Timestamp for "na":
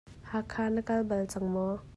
0.73-0.81